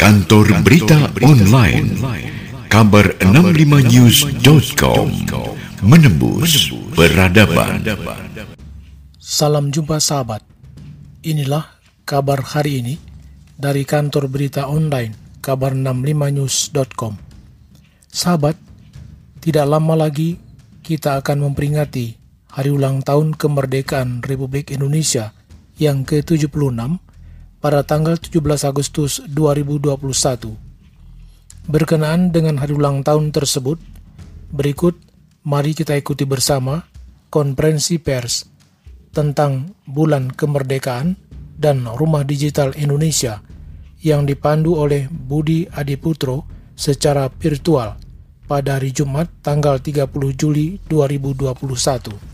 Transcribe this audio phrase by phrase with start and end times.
[0.00, 1.92] Kantor Berita Online
[2.72, 5.12] Kabar 65news.com
[5.84, 7.84] Menembus Peradaban
[9.20, 10.40] Salam jumpa sahabat.
[11.20, 11.76] Inilah
[12.08, 12.96] kabar hari ini
[13.60, 17.20] dari kantor berita online kabar65news.com.
[18.08, 18.56] Sahabat,
[19.44, 20.40] tidak lama lagi
[20.80, 22.16] kita akan memperingati
[22.48, 25.36] hari ulang tahun kemerdekaan Republik Indonesia
[25.76, 27.09] yang ke-76
[27.60, 30.56] pada tanggal 17 Agustus 2021.
[31.68, 33.76] Berkenaan dengan hari ulang tahun tersebut,
[34.50, 34.96] berikut
[35.44, 36.88] mari kita ikuti bersama
[37.28, 38.48] konferensi pers
[39.12, 41.14] tentang Bulan Kemerdekaan
[41.60, 43.44] dan Rumah Digital Indonesia
[44.00, 48.00] yang dipandu oleh Budi Adiputro secara virtual
[48.48, 52.29] pada hari Jumat tanggal 30 Juli 2021.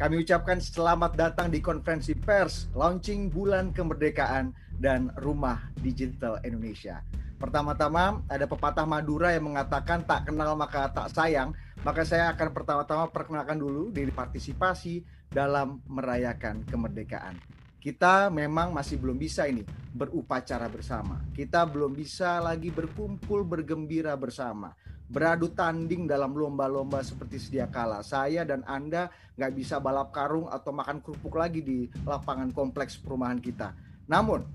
[0.00, 4.48] Kami ucapkan selamat datang di konferensi pers launching Bulan Kemerdekaan
[4.80, 7.04] dan Rumah Digital Indonesia.
[7.36, 11.52] Pertama-tama ada pepatah Madura yang mengatakan tak kenal maka tak sayang.
[11.84, 17.36] Maka saya akan pertama-tama perkenalkan dulu diri partisipasi dalam merayakan kemerdekaan.
[17.76, 21.20] Kita memang masih belum bisa ini berupacara bersama.
[21.36, 24.72] Kita belum bisa lagi berkumpul bergembira bersama
[25.10, 28.06] beradu tanding dalam lomba-lomba seperti sedia kala.
[28.06, 33.42] Saya dan Anda nggak bisa balap karung atau makan kerupuk lagi di lapangan kompleks perumahan
[33.42, 33.74] kita.
[34.06, 34.46] Namun,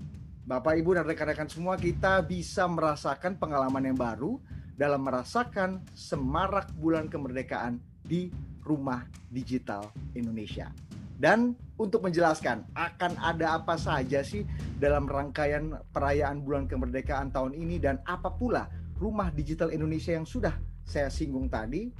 [0.48, 4.40] Bapak Ibu dan rekan-rekan semua kita bisa merasakan pengalaman yang baru
[4.78, 8.32] dalam merasakan semarak bulan kemerdekaan di
[8.64, 10.72] rumah digital Indonesia.
[11.16, 14.44] Dan untuk menjelaskan akan ada apa saja sih
[14.76, 20.56] dalam rangkaian perayaan bulan kemerdekaan tahun ini dan apa pula rumah digital Indonesia yang sudah
[20.86, 21.90] saya singgung tadi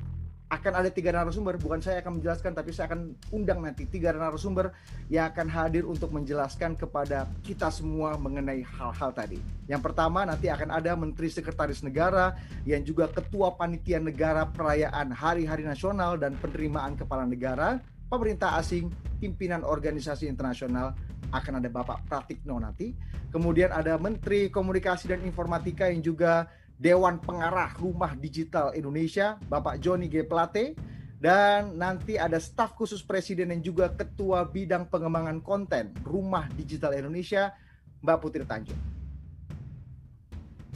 [0.47, 4.71] akan ada tiga narasumber bukan saya akan menjelaskan tapi saya akan undang nanti tiga narasumber
[5.11, 9.43] yang akan hadir untuk menjelaskan kepada kita semua mengenai hal-hal tadi.
[9.67, 15.67] Yang pertama nanti akan ada Menteri Sekretaris Negara yang juga Ketua Panitia Negara Perayaan Hari-Hari
[15.67, 18.87] Nasional dan Penerimaan Kepala Negara, pemerintah asing,
[19.19, 20.95] pimpinan organisasi internasional,
[21.35, 22.95] akan ada Bapak Pratikno nanti.
[23.35, 26.47] Kemudian ada Menteri Komunikasi dan Informatika yang juga
[26.77, 30.21] Dewan Pengarah Rumah Digital Indonesia, Bapak Joni G.
[30.25, 30.77] Plate,
[31.17, 37.57] dan nanti ada staf khusus presiden dan juga ketua bidang pengembangan konten Rumah Digital Indonesia,
[38.05, 38.77] Mbak Putri Tanjung.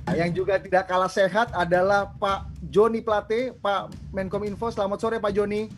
[0.08, 4.72] Nah, yang juga tidak kalah sehat adalah Pak Joni Plate, Pak Menkominfo.
[4.72, 5.68] Selamat sore Pak Joni.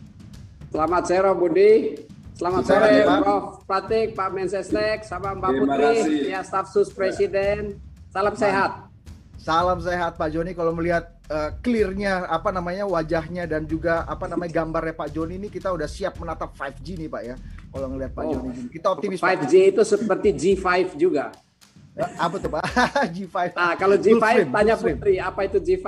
[0.71, 1.71] Selamat sore Budi.
[2.33, 3.19] Selamat sore Pak.
[3.21, 3.45] Prof.
[3.67, 7.77] Pratik, Pak Mensesnek, sama Mbak Putri, ya staf sus presiden.
[8.09, 8.92] Salam sehat.
[9.43, 10.55] Salam sehat Pak Joni.
[10.55, 15.51] Kalau melihat uh, clearnya apa namanya wajahnya dan juga apa namanya gambarnya Pak Joni ini
[15.51, 17.35] kita udah siap menatap 5G nih Pak ya.
[17.75, 19.71] Kalau ngelihat Pak oh, Joni kita optimis 5G Pak.
[19.75, 21.35] itu seperti G5 juga.
[21.91, 22.63] Ya, apa tuh Pak?
[23.19, 23.35] G5.
[23.51, 24.97] Nah, kalau G5 Gulfstream, tanya Gulfstream.
[25.03, 25.87] Putri, apa itu G5?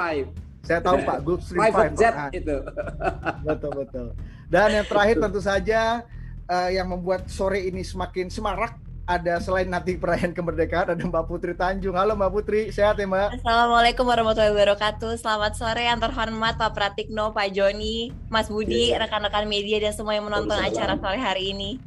[0.67, 1.63] Saya tahu Pak, Gulfstream 5.
[1.63, 2.29] Private jet nah.
[2.35, 2.57] itu.
[3.47, 4.07] betul betul.
[4.51, 6.03] Dan yang terakhir tentu saja
[6.51, 11.53] uh, yang membuat sore ini semakin semarak ada selain nanti perayaan kemerdekaan ada Mbak Putri
[11.53, 11.93] Tanjung.
[11.93, 13.41] Halo Mbak Putri, sehat ya Mbak?
[13.41, 15.21] Assalamualaikum warahmatullahi wabarakatuh.
[15.21, 18.97] Selamat sore yang terhormat Pak Pratikno, Pak Joni, Mas Budi, iya.
[18.97, 21.77] rekan-rekan media dan semua yang menonton acara sore hari ini.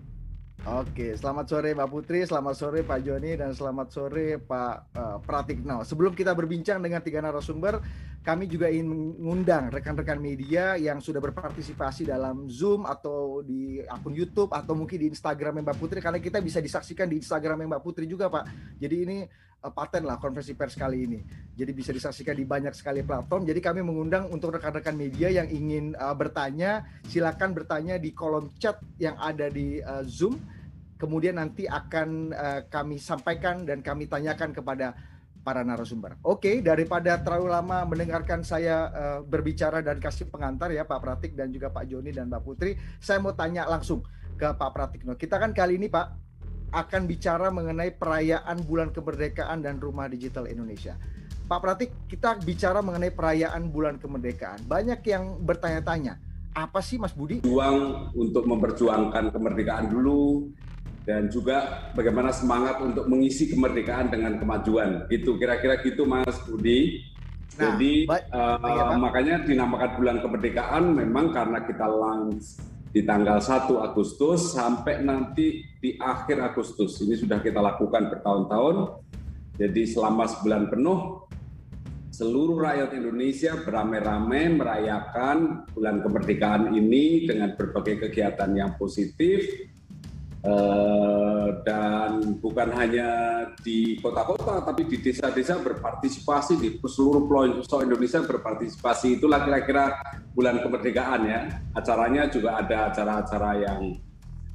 [0.68, 5.80] Oke, selamat sore Mbak Putri, selamat sore Pak Joni, dan selamat sore Pak uh, Pratikno.
[5.80, 7.80] Sebelum kita berbincang dengan tiga narasumber,
[8.20, 14.52] kami juga ingin mengundang rekan-rekan media yang sudah berpartisipasi dalam Zoom atau di akun YouTube
[14.52, 18.28] atau mungkin di Instagram Mbak Putri karena kita bisa disaksikan di Instagram Mbak Putri juga
[18.28, 18.76] Pak.
[18.76, 19.18] Jadi ini
[19.64, 21.24] uh, paten lah konferensi pers kali ini.
[21.56, 23.48] Jadi bisa disaksikan di banyak sekali platform.
[23.48, 28.76] Jadi kami mengundang untuk rekan-rekan media yang ingin uh, bertanya, silakan bertanya di kolom chat
[29.00, 30.57] yang ada di uh, Zoom.
[30.98, 34.98] Kemudian nanti akan uh, kami sampaikan dan kami tanyakan kepada
[35.46, 36.18] para narasumber.
[36.26, 41.54] Oke, daripada terlalu lama mendengarkan saya uh, berbicara dan kasih pengantar ya Pak Pratik dan
[41.54, 44.04] juga Pak Joni dan Mbak Putri, saya mau tanya langsung
[44.36, 45.16] ke Pak Pratikno.
[45.16, 46.06] Kita kan kali ini Pak
[46.68, 51.00] akan bicara mengenai perayaan Bulan Kemerdekaan dan Rumah Digital Indonesia.
[51.48, 54.68] Pak Pratik, kita bicara mengenai perayaan Bulan Kemerdekaan.
[54.68, 56.20] Banyak yang bertanya-tanya,
[56.52, 57.40] apa sih Mas Budi?
[57.40, 60.52] Juang untuk memperjuangkan kemerdekaan dulu,
[61.08, 65.08] dan juga bagaimana semangat untuk mengisi kemerdekaan dengan kemajuan.
[65.08, 67.00] Itu kira-kira gitu Mas Budi.
[67.56, 72.60] Nah, Jadi uh, makanya dinamakan bulan kemerdekaan memang karena kita launch
[72.92, 77.00] di tanggal 1 Agustus sampai nanti di akhir Agustus.
[77.00, 79.00] Ini sudah kita lakukan bertahun-tahun.
[79.56, 81.24] Jadi selama sebulan penuh
[82.12, 89.67] seluruh rakyat Indonesia beramai-ramai merayakan bulan kemerdekaan ini dengan berbagai kegiatan yang positif
[91.62, 93.08] dan bukan hanya
[93.60, 99.98] di kota-kota tapi di desa-desa berpartisipasi di seluruh pelosok Indonesia berpartisipasi itulah kira-kira
[100.32, 101.40] bulan kemerdekaan ya
[101.74, 103.80] acaranya juga ada acara-acara yang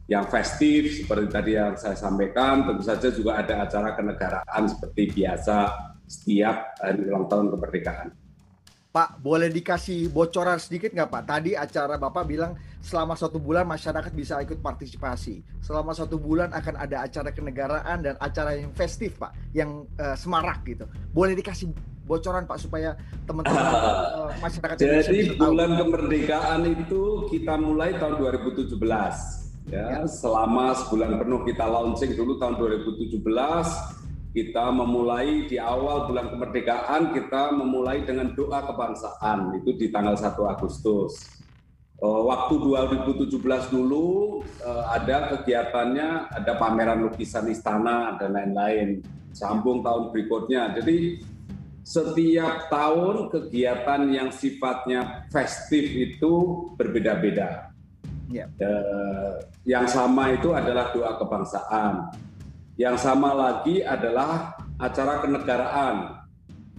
[0.08, 5.72] yang festif seperti tadi yang saya sampaikan tentu saja juga ada acara kenegaraan seperti biasa
[6.04, 8.10] setiap hari ulang tahun kemerdekaan.
[8.94, 11.24] Pak, boleh dikasih bocoran sedikit nggak Pak?
[11.26, 15.40] Tadi acara Bapak bilang selama satu bulan masyarakat bisa ikut partisipasi.
[15.64, 20.68] Selama satu bulan akan ada acara kenegaraan dan acara yang festif Pak, yang uh, semarak
[20.68, 20.84] gitu.
[21.16, 21.72] Boleh dikasih
[22.04, 28.76] bocoran Pak supaya teman-teman uh, masyarakat Jadi bulan kemerdekaan itu kita mulai tahun 2017
[29.72, 30.04] ya, ya.
[30.04, 33.24] selama sebulan penuh kita launching dulu tahun 2017
[34.34, 40.36] kita memulai di awal bulan kemerdekaan kita memulai dengan doa kebangsaan itu di tanggal 1
[40.50, 41.43] Agustus.
[42.04, 49.00] Eh, waktu 2017 dulu eh, ada kegiatannya, ada pameran lukisan istana dan lain-lain.
[49.32, 50.76] Sambung tahun berikutnya.
[50.76, 51.24] Jadi
[51.88, 56.32] setiap tahun kegiatan yang sifatnya festif itu
[56.76, 57.72] berbeda-beda.
[58.34, 58.50] Ya.
[59.62, 62.18] yang sama itu adalah doa kebangsaan
[62.74, 66.23] yang sama lagi adalah acara kenegaraan,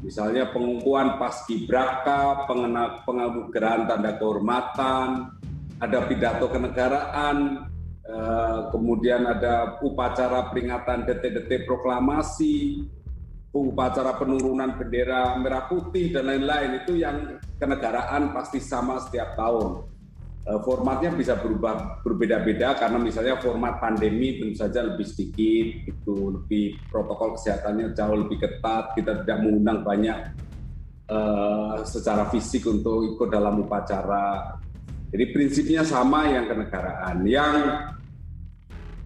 [0.04, 2.44] misalnya pengukuhan paskibraka,
[3.08, 5.32] penganugerahan tanda kehormatan,
[5.80, 7.66] ada pidato kenegaraan,
[8.04, 12.84] eh, kemudian ada upacara peringatan detik-detik proklamasi,
[13.54, 19.93] upacara penurunan bendera merah putih dan lain-lain itu yang kenegaraan pasti sama setiap tahun.
[20.44, 26.76] Eh, formatnya bisa berubah berbeda-beda karena misalnya format pandemi tentu saja lebih sedikit itu lebih
[26.92, 30.36] protokol kesehatannya jauh lebih ketat kita tidak mengundang banyak
[31.08, 34.60] uh, secara fisik untuk ikut dalam upacara.
[35.08, 37.24] Jadi prinsipnya sama yang kenegaraan.
[37.24, 37.56] Yang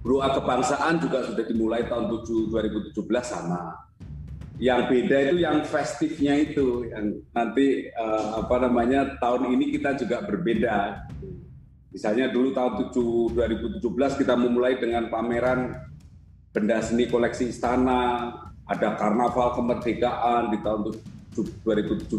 [0.02, 3.86] doa kebangsaan juga sudah dimulai tahun 7, 2017 sama.
[4.58, 10.26] Yang beda itu yang festifnya itu yang nanti uh, apa namanya tahun ini kita juga
[10.26, 11.06] berbeda
[11.88, 15.72] Misalnya dulu tahun 7, 2017 kita memulai dengan pameran
[16.52, 18.28] benda seni koleksi istana,
[18.68, 20.92] ada karnaval kemerdekaan di tahun
[21.64, 22.12] 2017-2018,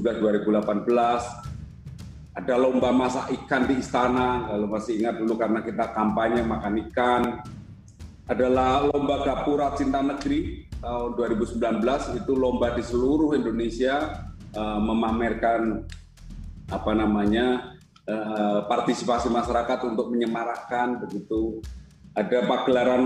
[2.39, 7.45] ada lomba masak ikan di istana, kalau masih ingat dulu karena kita kampanye makan ikan,
[8.29, 15.83] adalah lomba gapura cinta negeri tahun 2019 itu lomba di seluruh Indonesia uh, memamerkan
[16.69, 17.78] apa namanya
[18.09, 21.61] Eh, partisipasi masyarakat untuk menyemarakkan begitu
[22.17, 23.05] ada pagelaran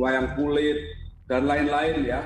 [0.00, 0.88] wayang kulit
[1.28, 2.20] dan lain-lain ya.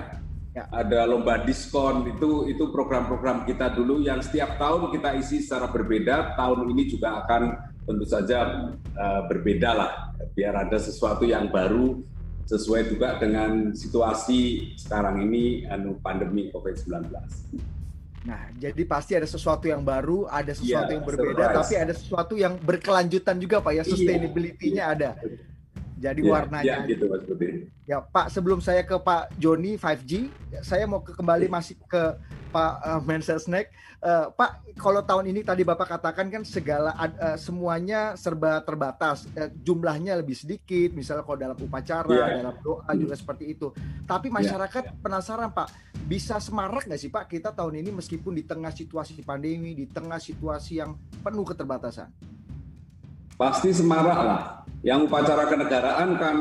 [0.54, 0.70] ya.
[0.70, 6.38] Ada lomba diskon itu itu program-program kita dulu yang setiap tahun kita isi secara berbeda.
[6.38, 7.42] Tahun ini juga akan
[7.90, 9.90] tentu saja uh, berbeda lah
[10.38, 12.06] biar ada sesuatu yang baru
[12.46, 17.10] sesuai juga dengan situasi sekarang ini anu pandemi Covid-19.
[18.22, 21.58] Nah, jadi pasti ada sesuatu yang baru, ada sesuatu yeah, yang berbeda, surprise.
[21.58, 23.90] tapi ada sesuatu yang berkelanjutan juga Pak ya, iya.
[23.90, 25.10] sustainability-nya ada.
[26.02, 26.66] Jadi yeah, warnanya.
[26.82, 27.22] Yeah, gitu Mas.
[27.86, 30.26] Ya Pak, sebelum saya ke Pak Joni 5G,
[30.66, 32.18] saya mau ke kembali masih ke
[32.50, 33.70] Pak uh, Mensesnek.
[34.02, 39.46] Uh, Pak, kalau tahun ini tadi Bapak katakan kan segala uh, semuanya serba terbatas, uh,
[39.62, 42.42] jumlahnya lebih sedikit, misalnya kalau dalam upacara, yeah.
[42.42, 43.70] dalam doa juga seperti itu.
[44.04, 44.36] Tapi iya.
[44.42, 44.98] masyarakat yeah.
[44.98, 45.68] penasaran Pak,
[46.10, 50.18] bisa semarak nggak sih Pak kita tahun ini meskipun di tengah situasi pandemi, di tengah
[50.18, 52.10] situasi yang penuh keterbatasan?
[53.42, 54.42] Pasti semarak lah.
[54.86, 56.36] Yang upacara kenegaraan kan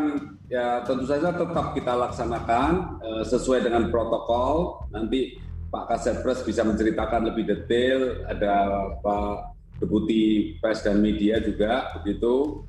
[0.46, 4.86] ya tentu saja tetap kita laksanakan uh, sesuai dengan protokol.
[4.93, 5.41] Nanti
[5.74, 12.62] Pak Kasetpres bisa menceritakan lebih detail, ada Pak Deputi Pers dan Media juga begitu.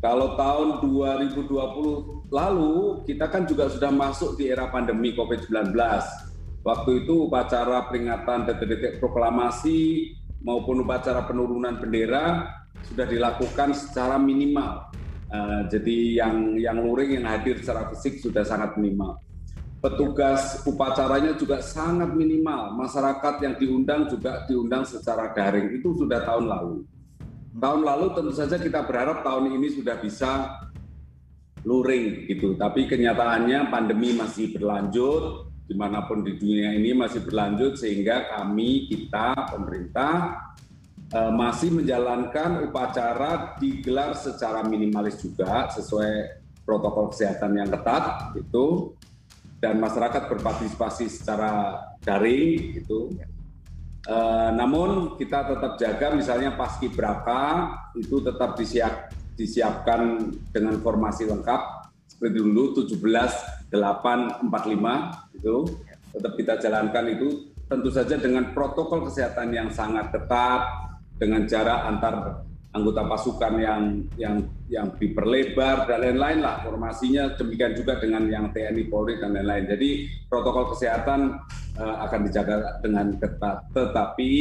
[0.00, 5.76] Kalau tahun 2020 lalu kita kan juga sudah masuk di era pandemi COVID-19.
[6.64, 14.86] Waktu itu upacara peringatan detik-detik proklamasi maupun upacara penurunan bendera sudah dilakukan secara minimal.
[15.28, 19.20] Uh, jadi yang yang luring yang hadir secara fisik sudah sangat minimal
[19.78, 22.74] petugas upacaranya juga sangat minimal.
[22.74, 25.78] Masyarakat yang diundang juga diundang secara daring.
[25.78, 26.74] Itu sudah tahun lalu.
[27.58, 30.30] Tahun lalu tentu saja kita berharap tahun ini sudah bisa
[31.62, 32.58] luring gitu.
[32.58, 38.88] Tapi kenyataannya pandemi masih berlanjut di mana pun di dunia ini masih berlanjut sehingga kami
[38.88, 40.40] kita pemerintah
[41.08, 46.36] masih menjalankan upacara digelar secara minimalis juga sesuai
[46.68, 48.92] protokol kesehatan yang ketat itu
[49.56, 53.16] dan masyarakat berpartisipasi secara daring gitu.
[54.08, 61.88] Uh, namun kita tetap jaga misalnya paski braka itu tetap disiap, disiapkan dengan formasi lengkap.
[62.08, 64.48] Seperti dulu 17 845
[65.36, 65.56] itu
[66.08, 70.87] tetap kita jalankan itu tentu saja dengan protokol kesehatan yang sangat ketat
[71.18, 72.14] dengan jarak antar
[72.78, 73.82] anggota pasukan yang
[74.20, 74.36] yang
[74.68, 79.66] yang diperlebar dan lain-lain lah formasinya demikian juga dengan yang TNI Polri dan lain-lain.
[79.66, 81.42] Jadi protokol kesehatan
[81.80, 83.66] uh, akan dijaga dengan ketat.
[83.72, 84.32] Tetapi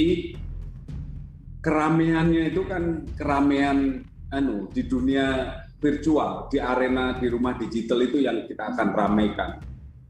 [1.64, 8.44] keramaiannya itu kan keramaian anu di dunia virtual, di arena di rumah digital itu yang
[8.46, 9.62] kita akan ramaikan.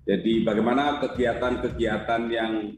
[0.07, 2.71] Jadi bagaimana kegiatan-kegiatan yang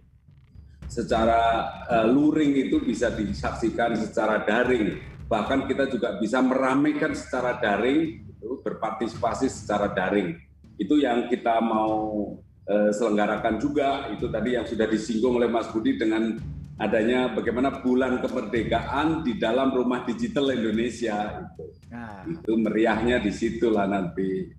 [0.89, 8.25] secara uh, luring itu bisa disaksikan secara daring bahkan kita juga bisa meramaikan secara daring,
[8.65, 10.35] berpartisipasi secara daring.
[10.81, 12.33] Itu yang kita mau
[12.65, 14.09] eh, selenggarakan juga.
[14.09, 16.33] Itu tadi yang sudah disinggung oleh Mas Budi dengan
[16.81, 21.65] adanya bagaimana bulan kemerdekaan di dalam rumah digital Indonesia itu.
[21.93, 22.25] Nah.
[22.25, 24.58] Itu meriahnya di situlah nanti.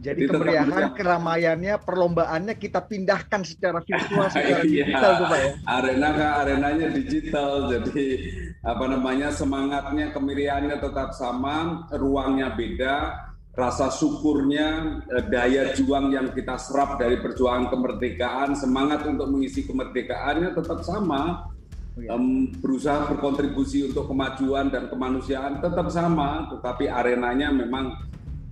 [0.00, 4.88] Jadi, Jadi kemeriahan, keramaiannya, perlombaannya kita pindahkan secara virtual, secara iya.
[4.88, 5.50] digital, Pak ya.
[5.68, 6.08] Arena
[6.40, 8.06] arenanya digital, jadi
[8.64, 12.96] apa namanya semangatnya, kemeriahannya tetap sama, ruangnya beda,
[13.52, 20.56] rasa syukurnya, eh, daya juang yang kita serap dari perjuangan kemerdekaan, semangat untuk mengisi kemerdekaannya
[20.56, 21.52] tetap sama.
[22.00, 27.92] Um, berusaha berkontribusi untuk kemajuan dan kemanusiaan tetap sama, tetapi arenanya memang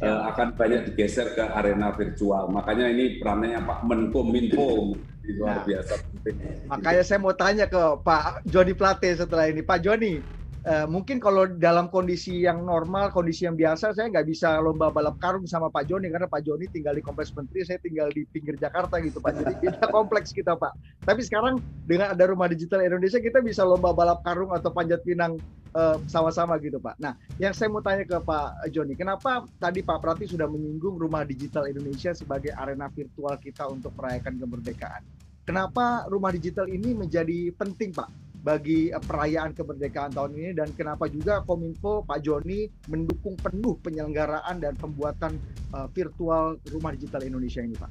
[0.03, 2.51] uh, akan banyak digeser ke arena virtual.
[2.51, 4.95] Makanya ini perannya Pak Menkominfo
[5.29, 6.37] luar nah, biasa penting.
[6.73, 9.61] Makanya saya mau tanya ke Pak Joni Plate setelah ini.
[9.61, 10.39] Pak Joni,
[10.69, 15.17] Uh, mungkin kalau dalam kondisi yang normal, kondisi yang biasa, saya nggak bisa lomba balap
[15.17, 18.59] karung sama Pak Joni karena Pak Joni tinggal di Kompleks Menteri, saya tinggal di pinggir
[18.61, 19.39] Jakarta gitu Pak.
[19.39, 20.75] Jadi kita kompleks kita Pak.
[21.09, 25.41] Tapi sekarang dengan ada Rumah Digital Indonesia, kita bisa lomba balap karung atau panjat pinang
[25.75, 26.97] eh, sama-sama gitu Pak.
[27.01, 31.25] Nah, yang saya mau tanya ke Pak Joni, kenapa tadi Pak Prati sudah menyinggung Rumah
[31.29, 35.03] Digital Indonesia sebagai arena virtual kita untuk merayakan kemerdekaan?
[35.49, 38.29] Kenapa Rumah Digital ini menjadi penting Pak?
[38.39, 44.63] bagi uh, perayaan kemerdekaan tahun ini dan kenapa juga Kominfo Pak Joni mendukung penuh penyelenggaraan
[44.63, 45.37] dan pembuatan
[45.75, 47.91] uh, virtual rumah digital Indonesia ini Pak.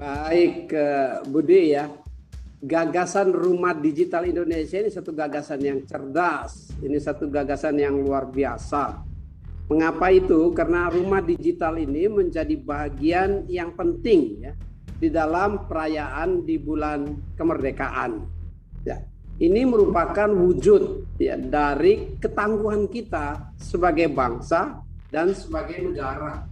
[0.00, 1.88] Baik uh, Budi ya.
[2.60, 6.68] Gagasan rumah digital Indonesia ini satu gagasan yang cerdas.
[6.84, 9.00] Ini satu gagasan yang luar biasa.
[9.72, 10.52] Mengapa itu?
[10.52, 14.52] Karena rumah digital ini menjadi bagian yang penting ya
[15.00, 18.40] di dalam perayaan di bulan kemerdekaan
[18.80, 18.96] Ya,
[19.36, 24.80] ini merupakan wujud ya dari ketangguhan kita sebagai bangsa
[25.12, 26.48] dan sebagai negara.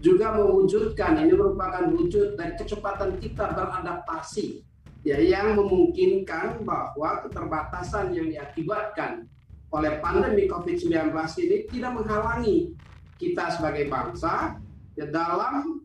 [0.00, 4.69] Juga mewujudkan ini merupakan wujud dari kecepatan kita beradaptasi
[5.06, 9.24] ya yang memungkinkan bahwa keterbatasan yang diakibatkan
[9.70, 11.14] oleh pandemi Covid-19
[11.46, 12.74] ini tidak menghalangi
[13.16, 14.58] kita sebagai bangsa
[14.98, 15.84] ya dalam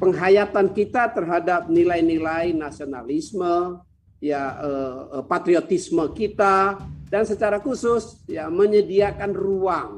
[0.00, 3.80] penghayatan kita terhadap nilai-nilai nasionalisme,
[4.20, 6.80] ya eh, eh, patriotisme kita
[7.12, 9.90] dan secara khusus ya menyediakan ruang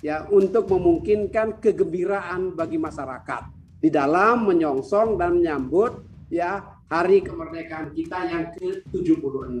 [0.00, 3.42] ya untuk memungkinkan kegembiraan bagi masyarakat
[3.78, 9.60] di dalam menyongsong dan menyambut ya hari kemerdekaan kita yang ke-76.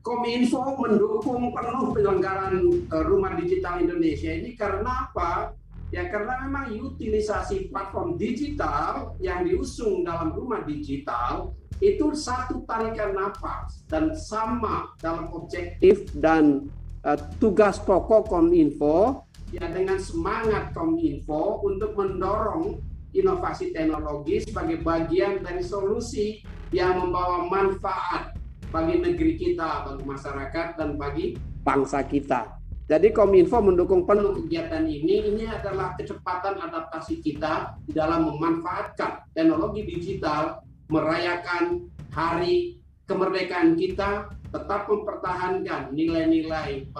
[0.00, 2.56] Kominfo mendukung penuh penyelenggaraan
[2.90, 5.54] uh, Rumah Digital Indonesia ini karena apa?
[5.90, 11.52] Ya karena memang utilisasi platform digital yang diusung dalam Rumah Digital
[11.82, 16.70] itu satu tarikan nafas dan sama dalam objektif dan
[17.04, 22.78] uh, tugas pokok Kominfo ya dengan semangat Kominfo untuk mendorong
[23.14, 28.34] inovasi teknologi sebagai bagian dari solusi yang membawa manfaat
[28.70, 31.34] bagi negeri kita, bagi masyarakat dan bagi
[31.66, 32.60] bangsa kita.
[32.90, 35.30] Jadi Kominfo mendukung penuh kegiatan ini.
[35.30, 45.94] Ini adalah kecepatan adaptasi kita dalam memanfaatkan teknologi digital merayakan hari kemerdekaan kita, tetap mempertahankan
[45.94, 46.90] nilai-nilai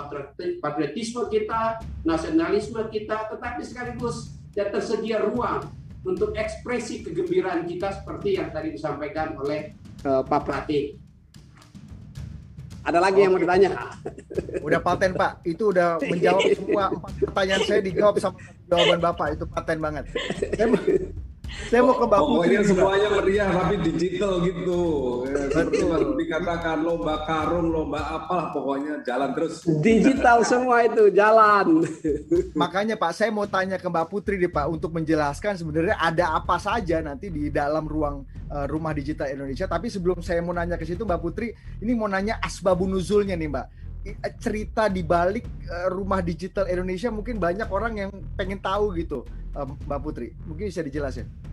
[0.63, 5.67] patriotisme kita, nasionalisme kita, tetapi sekaligus ya tersedia ruang
[6.05, 9.77] untuk ekspresi kegembiraan kita seperti yang tadi disampaikan oleh
[10.09, 10.97] uh, Pak Prati.
[12.81, 13.25] Ada lagi Oke.
[13.29, 13.71] yang mau ditanya?
[14.67, 18.37] Udah paten Pak, itu udah menjawab semua empat pertanyaan saya dijawab sama
[18.73, 20.05] jawaban Bapak, itu paten banget.
[20.57, 20.67] Saya
[21.79, 24.81] mau ke Mbak Pokoknya semuanya meriah tapi digital gitu.
[25.31, 25.87] Ya, seperti
[26.27, 29.63] dikatakan lomba karung, lomba apa, pokoknya jalan terus.
[29.79, 31.87] Digital semua itu jalan.
[32.59, 36.59] Makanya Pak, saya mau tanya ke Mbak Putri nih Pak untuk menjelaskan sebenarnya ada apa
[36.59, 39.71] saja nanti di dalam ruang uh, rumah digital Indonesia.
[39.71, 43.67] Tapi sebelum saya mau nanya ke situ Mbak Putri, ini mau nanya asbabunuzulnya nih Mbak
[44.41, 45.45] cerita di balik
[45.93, 49.23] rumah digital Indonesia mungkin banyak orang yang pengen tahu gitu,
[49.55, 50.33] Mbak Putri.
[50.49, 51.50] Mungkin bisa dijelasin.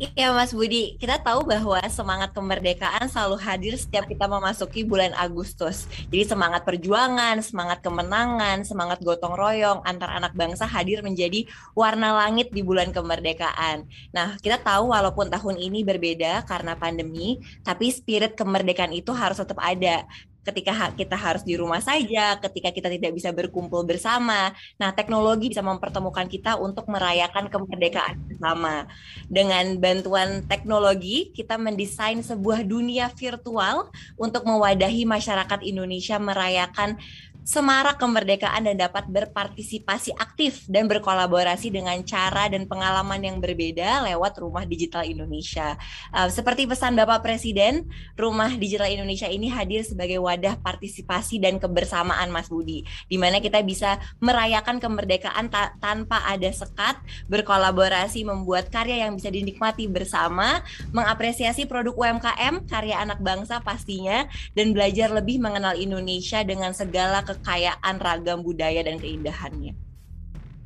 [0.00, 5.84] Iya Mas Budi, kita tahu bahwa semangat kemerdekaan selalu hadir setiap kita memasuki bulan Agustus.
[6.08, 11.44] Jadi semangat perjuangan, semangat kemenangan, semangat gotong royong antar anak bangsa hadir menjadi
[11.76, 13.84] warna langit di bulan kemerdekaan.
[14.16, 19.60] Nah, kita tahu walaupun tahun ini berbeda karena pandemi, tapi spirit kemerdekaan itu harus tetap
[19.60, 20.08] ada
[20.42, 24.50] ketika kita harus di rumah saja, ketika kita tidak bisa berkumpul bersama.
[24.76, 28.90] Nah, teknologi bisa mempertemukan kita untuk merayakan kemerdekaan bersama.
[29.30, 36.98] Dengan bantuan teknologi, kita mendesain sebuah dunia virtual untuk mewadahi masyarakat Indonesia merayakan
[37.42, 44.38] semarak kemerdekaan dan dapat berpartisipasi aktif dan berkolaborasi dengan cara dan pengalaman yang berbeda lewat
[44.38, 45.74] Rumah Digital Indonesia.
[46.14, 52.30] Uh, seperti pesan Bapak Presiden, Rumah Digital Indonesia ini hadir sebagai wadah partisipasi dan kebersamaan
[52.30, 59.06] Mas Budi, di mana kita bisa merayakan kemerdekaan ta tanpa ada sekat, berkolaborasi membuat karya
[59.06, 60.62] yang bisa dinikmati bersama,
[60.94, 67.96] mengapresiasi produk UMKM, karya anak bangsa pastinya, dan belajar lebih mengenal Indonesia dengan segala kekayaan
[67.96, 69.72] ragam budaya dan keindahannya.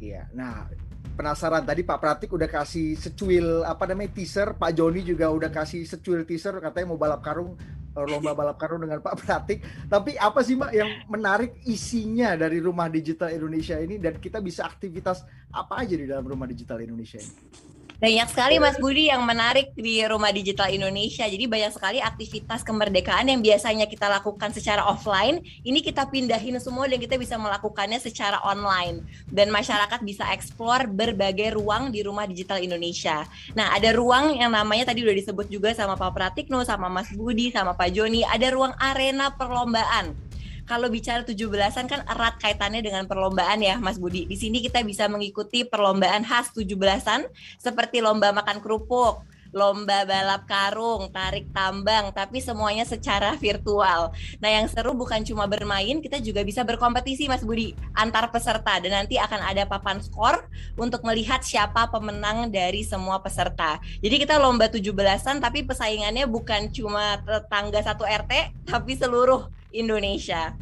[0.02, 0.28] Iya.
[0.34, 0.68] Nah,
[1.16, 5.86] penasaran tadi Pak Pratik udah kasih secuil apa namanya teaser, Pak Joni juga udah kasih
[5.88, 7.56] secuil teaser katanya mau balap karung
[7.96, 9.64] eh, lomba balap karung dengan Pak Pratik.
[9.88, 14.68] Tapi apa sih Mbak yang menarik isinya dari Rumah Digital Indonesia ini dan kita bisa
[14.68, 17.74] aktivitas apa aja di dalam Rumah Digital Indonesia ini?
[17.96, 21.24] Banyak sekali Mas Budi yang menarik di Rumah Digital Indonesia.
[21.24, 26.84] Jadi banyak sekali aktivitas kemerdekaan yang biasanya kita lakukan secara offline, ini kita pindahin semua
[26.92, 29.00] dan kita bisa melakukannya secara online.
[29.32, 33.24] Dan masyarakat bisa eksplor berbagai ruang di Rumah Digital Indonesia.
[33.56, 37.48] Nah, ada ruang yang namanya tadi udah disebut juga sama Pak Pratikno, sama Mas Budi,
[37.48, 40.25] sama Pak Joni, ada ruang arena perlombaan
[40.66, 44.26] kalau bicara 17-an kan erat kaitannya dengan perlombaan ya Mas Budi.
[44.26, 49.22] Di sini kita bisa mengikuti perlombaan khas 17-an seperti lomba makan kerupuk,
[49.54, 54.10] lomba balap karung, tarik tambang, tapi semuanya secara virtual.
[54.42, 59.06] Nah, yang seru bukan cuma bermain, kita juga bisa berkompetisi Mas Budi antar peserta dan
[59.06, 63.78] nanti akan ada papan skor untuk melihat siapa pemenang dari semua peserta.
[64.02, 70.56] Jadi kita lomba 17-an tapi pesaingannya bukan cuma tetangga satu RT, tapi seluruh Indonesia.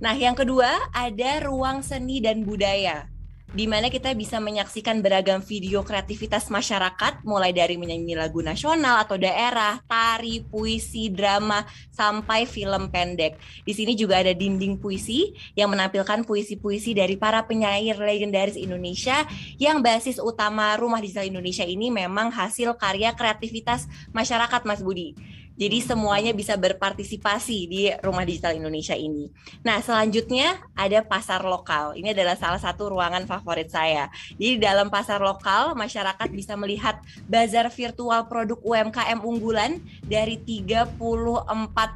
[0.00, 3.08] Nah, yang kedua ada ruang seni dan budaya
[3.56, 9.16] di mana kita bisa menyaksikan beragam video kreativitas masyarakat mulai dari menyanyi lagu nasional atau
[9.16, 13.40] daerah, tari, puisi, drama sampai film pendek.
[13.64, 19.24] Di sini juga ada dinding puisi yang menampilkan puisi-puisi dari para penyair legendaris Indonesia
[19.56, 25.16] yang basis utama Rumah Digital Indonesia ini memang hasil karya kreativitas masyarakat Mas Budi.
[25.56, 29.32] Jadi semuanya bisa berpartisipasi di Rumah Digital Indonesia ini.
[29.64, 31.96] Nah, selanjutnya ada pasar lokal.
[31.96, 34.12] Ini adalah salah satu ruangan favorit saya.
[34.36, 41.00] Jadi dalam pasar lokal, masyarakat bisa melihat bazar virtual produk UMKM unggulan dari 34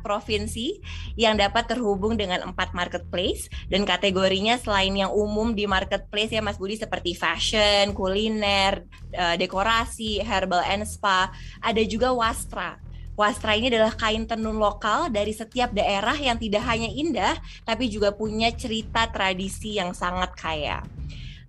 [0.01, 0.81] provinsi
[1.21, 6.57] yang dapat terhubung dengan empat marketplace dan kategorinya selain yang umum di marketplace ya Mas
[6.57, 11.29] Budi seperti fashion, kuliner, eh, dekorasi, herbal and spa,
[11.61, 12.81] ada juga wastra
[13.21, 17.37] Wastra ini adalah kain tenun lokal dari setiap daerah yang tidak hanya indah,
[17.69, 20.81] tapi juga punya cerita tradisi yang sangat kaya.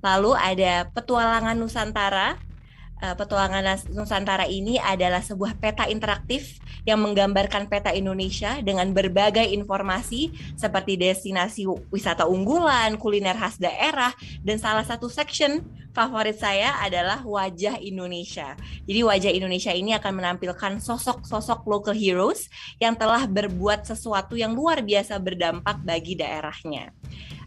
[0.04, 2.36] Lalu ada petualangan Nusantara
[3.02, 10.34] uh, petualangan Nusantara ini adalah sebuah peta interaktif yang menggambarkan peta Indonesia dengan berbagai informasi
[10.58, 14.14] seperti destinasi wisata unggulan, kuliner khas daerah,
[14.46, 15.62] dan salah satu section
[15.92, 18.56] favorit saya adalah wajah Indonesia.
[18.88, 22.48] Jadi wajah Indonesia ini akan menampilkan sosok-sosok local heroes
[22.80, 26.96] yang telah berbuat sesuatu yang luar biasa berdampak bagi daerahnya.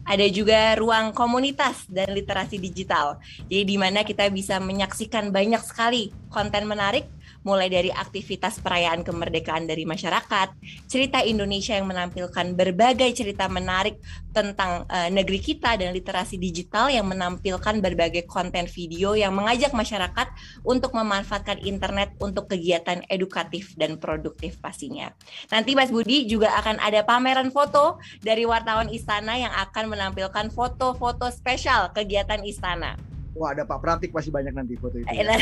[0.05, 3.17] Ada juga ruang komunitas dan literasi digital.
[3.49, 7.09] Jadi di mana kita bisa menyaksikan banyak sekali konten menarik
[7.45, 10.57] mulai dari aktivitas perayaan kemerdekaan dari masyarakat,
[10.89, 14.01] cerita Indonesia yang menampilkan berbagai cerita menarik
[14.33, 20.27] tentang uh, negeri kita dan literasi digital yang menampilkan berbagai konten video yang mengajak masyarakat
[20.65, 25.13] untuk memanfaatkan internet untuk kegiatan edukatif dan produktif pastinya.
[25.53, 31.29] Nanti Mas Budi juga akan ada pameran foto dari wartawan istana yang akan menampilkan foto-foto
[31.29, 33.14] spesial kegiatan istana.
[33.35, 35.07] Wah ada Pak Pratik masih banyak nanti foto itu.
[35.11, 35.35] Ya.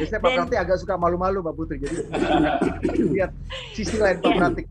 [0.00, 1.76] Biasanya Pak Pratik agak suka malu-malu Mbak Putri.
[1.84, 1.96] Jadi
[3.12, 3.30] lihat
[3.76, 4.64] sisi lain Pak Pratik.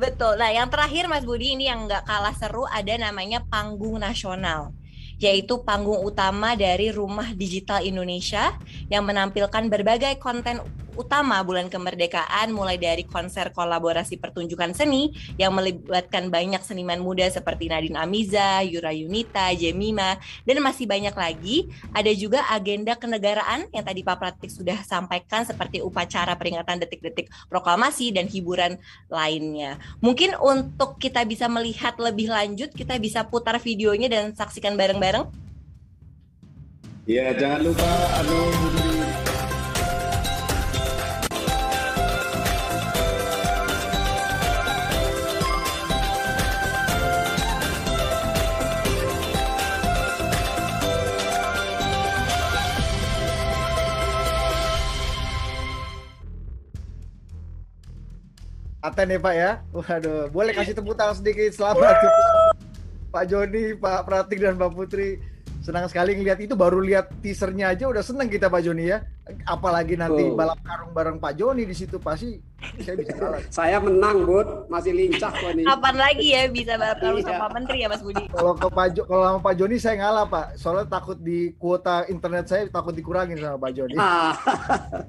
[0.00, 0.40] Betul.
[0.40, 4.72] Nah yang terakhir Mas Budi ini yang nggak kalah seru ada namanya panggung nasional
[5.22, 8.58] yaitu panggung utama dari Rumah Digital Indonesia
[8.90, 10.58] yang menampilkan berbagai konten
[10.96, 17.68] utama bulan kemerdekaan mulai dari konser kolaborasi pertunjukan seni yang melibatkan banyak seniman muda seperti
[17.72, 21.72] Nadine Amiza, Yura Yunita, Jemima, dan masih banyak lagi.
[21.96, 28.12] Ada juga agenda kenegaraan yang tadi Pak Pratik sudah sampaikan seperti upacara peringatan detik-detik proklamasi
[28.12, 28.76] dan hiburan
[29.08, 29.80] lainnya.
[30.04, 35.11] Mungkin untuk kita bisa melihat lebih lanjut, kita bisa putar videonya dan saksikan bareng-bareng.
[37.04, 38.40] Ya, jangan lupa anu.
[58.82, 59.50] Aten ya Pak ya.
[59.76, 62.00] Waduh, boleh kasih tepuk tangan sedikit selamat
[63.12, 65.20] Pak Joni, Pak Pratik dan Mbak Putri.
[65.60, 66.40] Senang sekali ngeliat.
[66.40, 69.04] Itu baru lihat teasernya aja udah seneng kita Pak Joni ya
[69.46, 70.34] apalagi nanti oh.
[70.34, 72.42] balap karung bareng Pak Joni di situ pasti
[72.82, 73.40] saya bisa kalah.
[73.62, 74.66] saya menang Bud.
[74.66, 75.62] Masih lincah kok nih.
[75.66, 78.24] Kapan lagi ya bisa balap karung sama Pak Menteri ya Mas Budi?
[78.30, 80.46] Kalau ke Pak jo, kalau sama Pak Joni saya ngalah Pak.
[80.58, 83.94] Soalnya takut di kuota internet saya takut dikurangin sama Pak Joni.
[83.98, 84.34] Ah.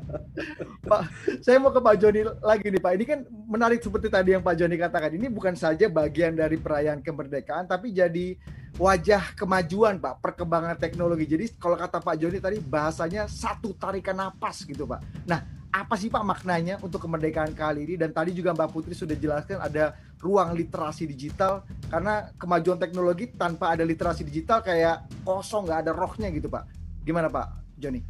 [0.89, 1.02] Pak
[1.41, 2.91] saya mau ke Pak Joni lagi nih Pak.
[3.02, 5.12] Ini kan menarik seperti tadi yang Pak Joni katakan.
[5.13, 8.38] Ini bukan saja bagian dari perayaan kemerdekaan tapi jadi
[8.77, 11.29] wajah kemajuan Pak, perkembangan teknologi.
[11.29, 15.29] Jadi kalau kata Pak Joni tadi bahasanya satu tarikan napas gitu Pak.
[15.29, 17.95] Nah, apa sih Pak maknanya untuk kemerdekaan kali ini?
[17.97, 23.73] Dan tadi juga Mbak Putri sudah jelaskan ada ruang literasi digital karena kemajuan teknologi tanpa
[23.73, 26.63] ada literasi digital kayak kosong nggak ada rohnya gitu Pak.
[27.01, 28.01] Gimana Pak Joni?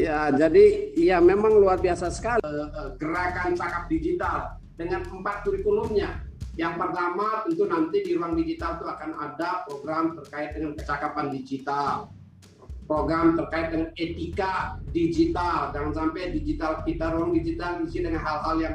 [0.00, 6.76] Ya, jadi ya memang luar biasa sekali eh, gerakan cakap digital dengan empat kurikulumnya yang
[6.76, 12.12] pertama tentu nanti di ruang digital itu akan ada program terkait dengan kecakapan digital,
[12.84, 15.72] program terkait dengan etika digital.
[15.72, 18.74] Jangan sampai digital kita ruang digital diisi dengan hal-hal yang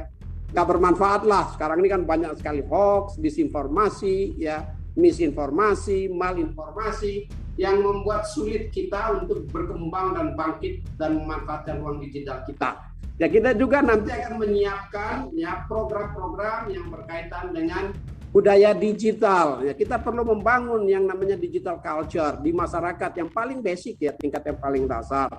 [0.57, 1.53] nggak bermanfaat lah.
[1.53, 7.29] Sekarang ini kan banyak sekali hoax, disinformasi, ya, misinformasi, malinformasi
[7.61, 12.86] yang membuat sulit kita untuk berkembang dan bangkit dan memanfaatkan ruang digital kita.
[13.17, 17.89] Ya kita juga nanti akan menyiapkan ya program-program yang berkaitan dengan
[18.29, 19.65] budaya digital.
[19.65, 24.45] Ya kita perlu membangun yang namanya digital culture di masyarakat yang paling basic ya tingkat
[24.45, 25.33] yang paling dasar.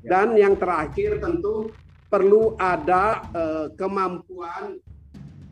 [0.00, 0.08] Ya.
[0.08, 1.68] Dan yang terakhir tentu
[2.08, 4.80] perlu ada uh, kemampuan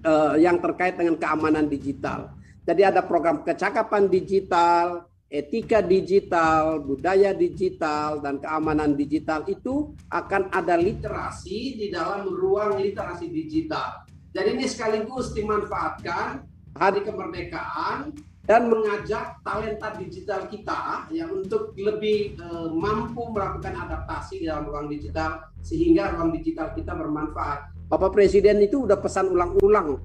[0.00, 2.32] uh, yang terkait dengan keamanan digital.
[2.64, 10.78] Jadi ada program kecakapan digital, etika digital, budaya digital, dan keamanan digital itu akan ada
[10.78, 14.06] literasi di dalam ruang literasi digital.
[14.30, 16.44] Jadi ini sekaligus dimanfaatkan
[16.76, 18.12] hari kemerdekaan
[18.46, 24.86] dan mengajak talenta digital kita ya untuk lebih e, mampu melakukan adaptasi di dalam ruang
[24.86, 27.74] digital sehingga ruang digital kita bermanfaat.
[27.90, 29.98] Bapak Presiden itu udah pesan ulang-ulang.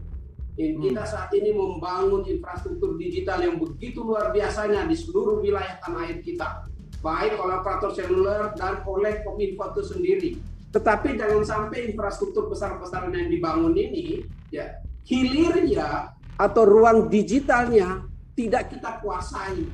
[0.56, 6.20] Kita saat ini membangun infrastruktur digital yang begitu luar biasanya di seluruh wilayah tanah air
[6.20, 6.68] kita,
[7.00, 10.30] baik oleh operator seluler dan oleh Kominfo itu sendiri.
[10.76, 19.00] Tetapi jangan sampai infrastruktur besar-besaran yang dibangun ini, ya hilirnya atau ruang digitalnya tidak kita
[19.00, 19.68] kuasai.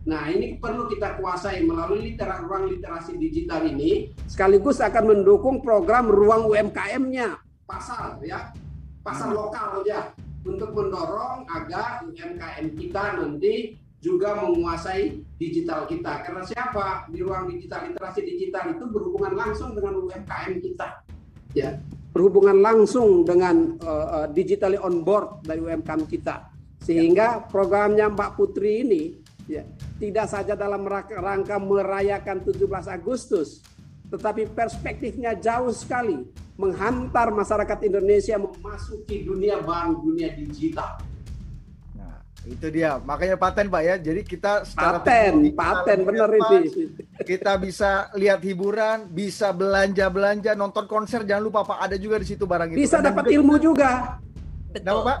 [0.00, 6.08] Nah, ini perlu kita kuasai melalui literat ruang literasi digital ini sekaligus akan mendukung program
[6.08, 7.36] ruang UMKM-nya,
[7.68, 8.50] pasar ya,
[9.00, 10.12] pasar lokal ya
[10.44, 16.24] untuk mendorong agar UMKM kita nanti juga menguasai digital kita.
[16.24, 21.04] Karena siapa di ruang digital literasi digital itu berhubungan langsung dengan UMKM kita,
[21.52, 21.76] ya
[22.10, 26.50] berhubungan langsung dengan uh, digitally on board dari UMKM kita.
[26.80, 29.02] Sehingga programnya Mbak Putri ini
[29.44, 29.62] ya
[30.00, 33.60] tidak saja dalam rangka merayakan 17 Agustus,
[34.10, 36.26] tetapi perspektifnya jauh sekali
[36.58, 41.00] menghantar masyarakat Indonesia memasuki dunia baru, dunia digital.
[41.96, 43.00] Nah, itu dia.
[43.00, 43.94] Makanya paten, Pak ya.
[43.96, 46.90] Jadi kita secara paten, paten benar itu.
[47.22, 52.44] Kita bisa lihat hiburan, bisa belanja-belanja, nonton konser, jangan lupa Pak, ada juga di situ
[52.44, 52.82] barang itu.
[52.82, 54.20] Bisa dapat ilmu juga.
[54.74, 55.06] Betul.
[55.06, 55.18] Pak?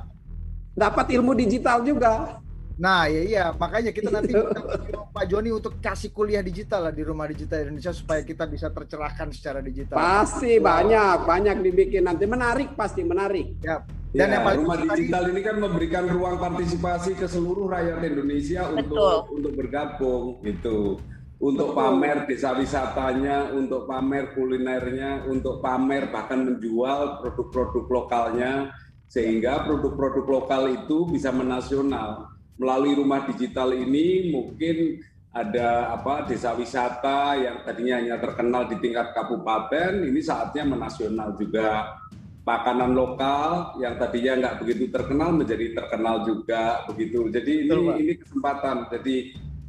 [0.76, 2.42] Dapat ilmu digital juga.
[2.80, 4.32] Nah, ya iya, makanya kita nanti
[5.14, 9.28] Pak Joni untuk kasih kuliah digital lah di rumah digital Indonesia supaya kita bisa tercerahkan
[9.36, 10.00] secara digital.
[10.00, 10.64] Pasti wow.
[10.64, 13.60] banyak, banyak dibikin nanti menarik pasti menarik.
[13.60, 13.84] Ya.
[14.10, 18.00] Dan ya, yang paling rumah digital tadi, ini kan memberikan ruang partisipasi ke seluruh rakyat
[18.00, 20.96] Indonesia untuk untuk bergabung gitu.
[21.40, 28.76] Untuk pamer desa wisatanya, untuk pamer kulinernya, untuk pamer bahkan menjual produk-produk lokalnya
[29.08, 32.29] sehingga produk-produk lokal itu bisa menasional
[32.60, 35.00] melalui rumah digital ini mungkin
[35.32, 41.96] ada apa desa wisata yang tadinya hanya terkenal di tingkat kabupaten, ini saatnya menasional juga.
[42.40, 47.30] Makanan lokal yang tadinya nggak begitu terkenal menjadi terkenal juga begitu.
[47.30, 48.76] Jadi ini Betul, ini kesempatan.
[48.90, 49.16] Jadi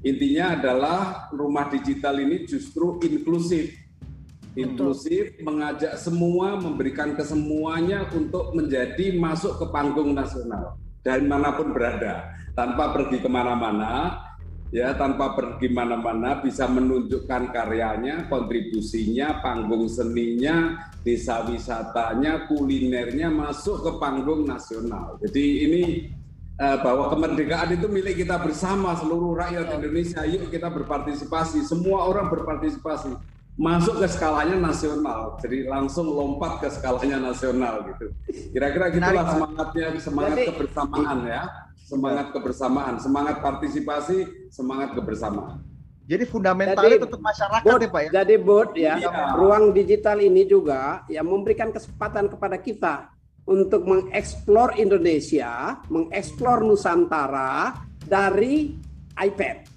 [0.02, 1.00] intinya adalah
[1.30, 3.76] rumah digital ini justru inklusif.
[4.58, 5.46] Inklusif Betul.
[5.46, 12.94] mengajak semua, memberikan kesemuanya untuk menjadi masuk ke panggung nasional dan mana pun berada tanpa
[12.94, 14.22] pergi ke mana-mana
[14.72, 23.92] ya tanpa pergi mana-mana bisa menunjukkan karyanya, kontribusinya, panggung seninya, desa wisatanya, kulinernya masuk ke
[24.00, 25.20] panggung nasional.
[25.20, 25.82] Jadi ini
[26.56, 30.24] eh, bahwa kemerdekaan itu milik kita bersama seluruh rakyat Indonesia.
[30.24, 33.12] Yuk kita berpartisipasi, semua orang berpartisipasi
[33.62, 35.38] masuk ke skalanya nasional.
[35.38, 38.10] Jadi langsung lompat ke skalanya nasional gitu.
[38.50, 41.44] Kira-kira gitulah semangatnya, semangat kebersamaan ya
[41.92, 45.60] semangat kebersamaan, semangat partisipasi, semangat kebersamaan.
[46.08, 48.10] Jadi fundamentalnya jadi, tetap masyarakat board, ya Pak ya.
[48.12, 52.96] Jadi bot ya, ya, ruang digital ini juga ya memberikan kesempatan kepada kita
[53.44, 57.76] untuk mengeksplor Indonesia, mengeksplor Nusantara
[58.08, 58.76] dari
[59.16, 59.71] iPad,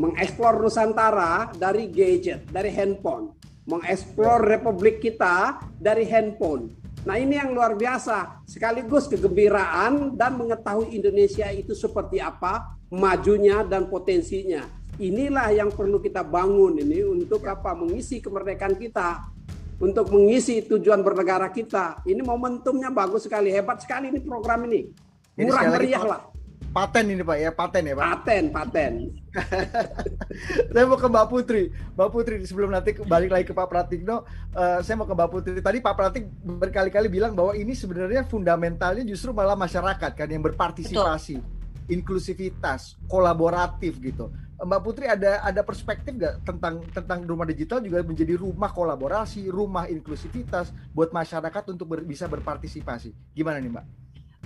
[0.00, 3.36] mengeksplor Nusantara dari gadget, dari handphone,
[3.68, 11.48] mengeksplor Republik kita dari handphone Nah ini yang luar biasa, sekaligus kegembiraan dan mengetahui Indonesia
[11.48, 14.68] itu seperti apa, majunya dan potensinya.
[15.00, 17.72] Inilah yang perlu kita bangun ini untuk apa?
[17.72, 19.32] Mengisi kemerdekaan kita,
[19.80, 22.04] untuk mengisi tujuan bernegara kita.
[22.04, 24.92] Ini momentumnya bagus sekali, hebat sekali ini program ini.
[25.40, 26.29] Murah meriah lah
[26.70, 28.06] paten ini Pak ya, paten ya Pak.
[28.06, 28.92] Paten, paten.
[30.72, 31.62] saya mau ke Mbak Putri.
[31.98, 34.22] Mbak Putri sebelum nanti balik lagi ke Pak Pratikno,
[34.54, 35.58] uh, saya mau ke Mbak Putri.
[35.58, 41.42] Tadi Pak Pratik berkali-kali bilang bahwa ini sebenarnya fundamentalnya justru malah masyarakat kan yang berpartisipasi,
[41.42, 41.90] Betul.
[41.90, 44.30] inklusivitas, kolaboratif gitu.
[44.60, 49.88] Mbak Putri ada ada perspektif nggak tentang tentang rumah digital juga menjadi rumah kolaborasi, rumah
[49.88, 53.16] inklusivitas buat masyarakat untuk ber, bisa berpartisipasi.
[53.32, 53.99] Gimana nih Mbak?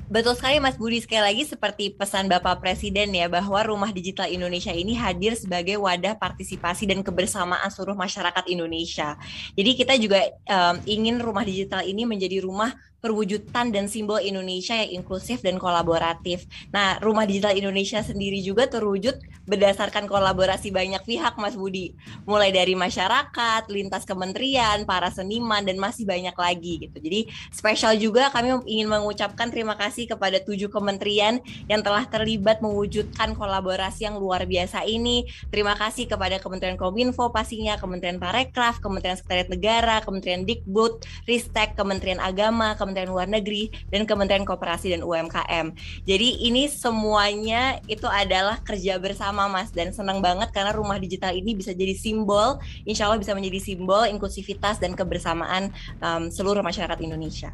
[0.05, 4.69] Betul sekali Mas Budi sekali lagi seperti pesan Bapak Presiden ya bahwa Rumah Digital Indonesia
[4.69, 9.17] ini hadir sebagai wadah partisipasi dan kebersamaan seluruh masyarakat Indonesia.
[9.57, 15.05] Jadi kita juga um, ingin Rumah Digital ini menjadi rumah perwujudan dan simbol Indonesia yang
[15.05, 16.49] inklusif dan kolaboratif.
[16.73, 21.93] Nah, Rumah Digital Indonesia sendiri juga terwujud berdasarkan kolaborasi banyak pihak, Mas Budi.
[22.25, 26.97] Mulai dari masyarakat, lintas kementerian, para seniman, dan masih banyak lagi gitu.
[26.97, 33.37] Jadi, spesial juga kami ingin mengucapkan terima kasih kepada tujuh kementerian yang telah terlibat mewujudkan
[33.37, 35.29] kolaborasi yang luar biasa ini.
[35.53, 42.23] Terima kasih kepada Kementerian Kominfo pastinya, Kementerian Parekraf, Kementerian Sekretariat Negara, Kementerian Dikbud, Ristek, Kementerian
[42.23, 45.75] Agama, Kementerian Kementerian Luar Negeri, dan Kementerian Koperasi dan UMKM.
[46.07, 51.59] Jadi ini semuanya itu adalah kerja bersama Mas dan senang banget karena rumah digital ini
[51.59, 57.51] bisa jadi simbol, insya Allah bisa menjadi simbol inklusivitas dan kebersamaan um, seluruh masyarakat Indonesia.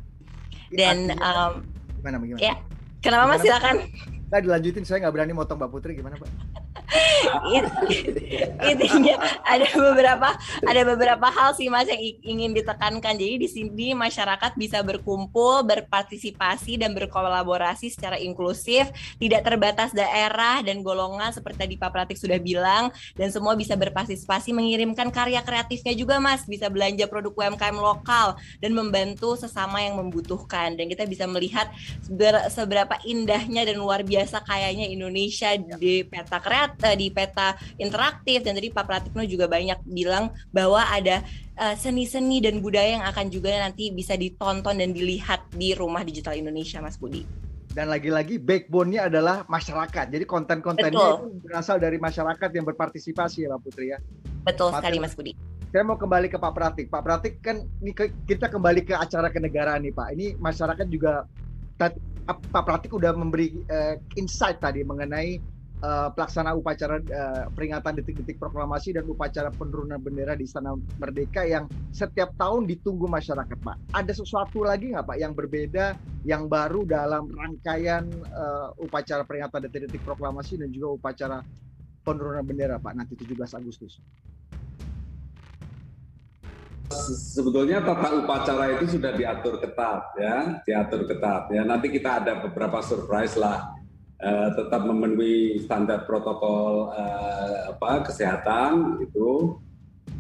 [0.69, 1.65] Dan um,
[2.05, 2.37] gimana, gimana?
[2.45, 2.61] Ya,
[3.01, 3.89] kenapa Mas silakan.
[4.29, 6.29] Nah, dilanjutin saya nggak berani motong Mbak Putri gimana Pak?
[8.67, 10.29] Intinya ada beberapa
[10.67, 13.15] ada beberapa hal sih mas yang ingin ditekankan.
[13.15, 18.91] Jadi di sini masyarakat bisa berkumpul berpartisipasi dan berkolaborasi secara inklusif.
[19.23, 22.91] Tidak terbatas daerah dan golongan seperti tadi Pak Pratik sudah bilang.
[23.15, 26.43] Dan semua bisa berpartisipasi mengirimkan karya kreatifnya juga mas.
[26.47, 30.75] Bisa belanja produk UMKM lokal dan membantu sesama yang membutuhkan.
[30.75, 31.71] Dan kita bisa melihat
[32.51, 38.57] seberapa indahnya dan luar biasa kayaknya Indonesia di peta kreatif uh, di peta interaktif dan
[38.57, 41.23] tadi Pak Pratikno juga banyak bilang bahwa ada
[41.61, 46.03] eh, seni-seni uh, dan budaya yang akan juga nanti bisa ditonton dan dilihat di rumah
[46.03, 47.23] digital Indonesia Mas Budi.
[47.71, 50.11] Dan lagi-lagi backbone-nya adalah masyarakat.
[50.11, 53.99] Jadi konten-kontennya itu berasal dari masyarakat yang berpartisipasi ya Pak Putri ya.
[54.43, 55.33] Betul sekali Mas Budi.
[55.71, 56.87] Saya mau kembali ke Pak Pratik.
[56.91, 57.95] Pak Pratik kan ini
[58.27, 60.09] kita kembali ke acara kenegaraan nih Pak.
[60.19, 61.31] Ini masyarakat juga
[62.27, 65.39] Pak Pratik udah memberi uh, insight tadi mengenai
[65.81, 71.67] uh, pelaksana upacara uh, peringatan detik-detik proklamasi dan upacara penurunan bendera di Istana Merdeka yang
[71.91, 73.77] setiap tahun ditunggu masyarakat, Pak.
[73.97, 80.05] Ada sesuatu lagi nggak, Pak, yang berbeda, yang baru dalam rangkaian uh, upacara peringatan detik-detik
[80.05, 81.39] proklamasi dan juga upacara
[82.05, 84.01] penurunan bendera, Pak, nanti 17 Agustus?
[87.11, 91.63] sebetulnya tata upacara itu sudah diatur ketat ya, diatur ketat ya.
[91.63, 93.80] Nanti kita ada beberapa surprise lah
[94.23, 99.59] uh, tetap memenuhi standar protokol uh, apa kesehatan itu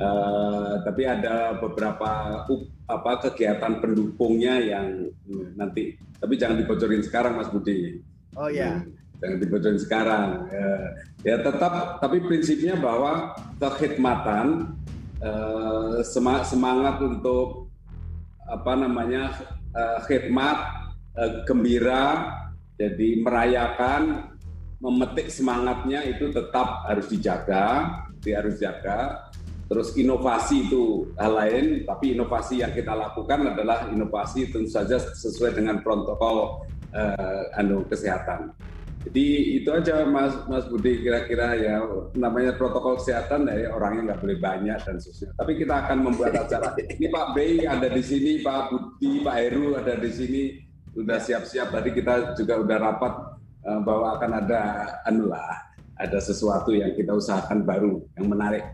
[0.00, 7.40] uh, tapi ada beberapa uh, apa kegiatan pendukungnya yang uh, nanti tapi jangan dibocorin sekarang
[7.40, 8.04] Mas Budi.
[8.36, 8.78] Oh ya.
[8.78, 8.92] Hmm.
[9.20, 10.28] jangan dibocorin sekarang.
[10.48, 10.72] Ya,
[11.24, 14.76] ya tetap, tapi prinsipnya bahwa kekhidmatan
[15.20, 16.00] eh,
[16.48, 17.68] semangat untuk
[18.48, 19.32] apa namanya
[19.76, 20.58] eh, khidmat
[21.20, 22.32] eh, gembira,
[22.80, 24.32] jadi merayakan,
[24.80, 29.30] memetik semangatnya itu tetap harus dijaga, harus jaga
[29.70, 35.62] Terus inovasi itu hal lain, tapi inovasi yang kita lakukan adalah inovasi tentu saja sesuai
[35.62, 38.50] dengan protokol uh, anu kesehatan.
[39.06, 41.86] Jadi itu aja Mas Mas Budi kira-kira ya
[42.18, 45.38] namanya protokol kesehatan ya orangnya nggak boleh banyak dan seterusnya.
[45.38, 46.74] Tapi kita akan membuat acara.
[46.74, 50.42] Ini Pak Bey ada di sini, Pak Budi, Pak Heru ada di sini.
[50.90, 51.70] Sudah siap-siap.
[51.70, 53.14] Tadi kita juga udah rapat
[53.66, 54.60] uh, bahwa akan ada
[55.06, 58.64] anu lah, ada sesuatu yang kita usahakan baru yang menarik.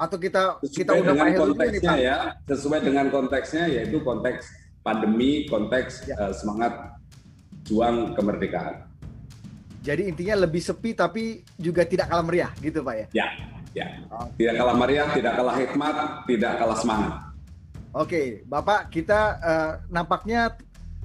[0.00, 2.18] Atau kita sesuai kita udah dengan konteksnya ini, ya.
[2.48, 4.48] Sesuai dengan konteksnya yaitu konteks
[4.80, 6.16] pandemi konteks ya.
[6.16, 6.96] uh, semangat
[7.68, 8.88] juang kemerdekaan.
[9.80, 13.06] Jadi intinya lebih sepi tapi juga tidak kalah meriah gitu pak ya?
[13.12, 13.28] Ya
[13.76, 13.86] ya.
[14.36, 15.96] Tidak kalah meriah tidak kalah hikmat
[16.28, 17.12] tidak kalah semangat.
[17.92, 20.56] Oke bapak kita uh, nampaknya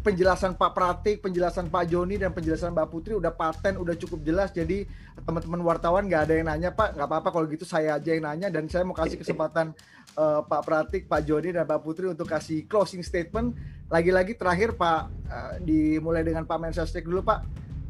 [0.06, 4.54] penjelasan Pak Pratik, penjelasan Pak Joni dan penjelasan Mbak Putri udah paten, udah cukup jelas.
[4.54, 4.86] Jadi
[5.26, 8.54] teman-teman wartawan nggak ada yang nanya Pak, nggak apa-apa kalau gitu saya aja yang nanya
[8.54, 9.74] dan saya mau kasih kesempatan
[10.14, 13.58] uh, Pak Pratik, Pak Joni dan Mbak Putri untuk kasih closing statement.
[13.90, 17.40] Lagi-lagi terakhir Pak, uh, dimulai dengan Pak Mensesnek dulu Pak.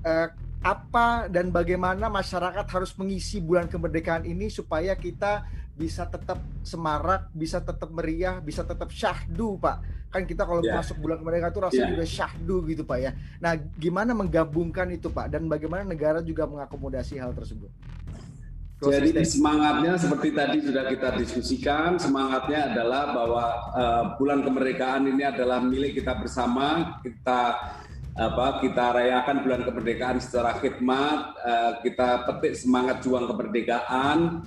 [0.07, 0.27] Uh,
[0.65, 5.45] apa dan bagaimana masyarakat harus mengisi bulan kemerdekaan ini supaya kita
[5.75, 10.07] bisa tetap semarak, bisa tetap meriah, bisa tetap syahdu, Pak.
[10.07, 10.79] Kan kita kalau yeah.
[10.79, 11.91] masuk bulan kemerdekaan itu rasanya yeah.
[11.91, 13.11] juga syahdu gitu, Pak ya.
[13.43, 15.35] Nah, gimana menggabungkan itu, Pak?
[15.35, 17.67] Dan bagaimana negara juga mengakomodasi hal tersebut?
[18.75, 25.63] Jadi semangatnya seperti tadi sudah kita diskusikan, semangatnya adalah bahwa uh, bulan kemerdekaan ini adalah
[25.63, 27.55] milik kita bersama, kita
[28.15, 34.43] apa kita rayakan bulan kemerdekaan secara khidmat, uh, kita petik semangat juang kemerdekaan,